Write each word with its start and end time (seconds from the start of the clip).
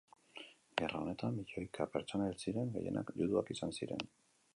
Gerra 0.81 1.01
honetan 1.01 1.35
milioika 1.41 1.87
pertsona 1.97 2.29
hil 2.31 2.39
ziren, 2.47 2.73
gehienak 2.79 3.13
juduak 3.21 3.53
izan 3.57 3.75
ziren. 3.81 4.03